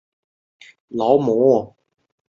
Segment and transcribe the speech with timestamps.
[0.59, 1.75] 担任劳模。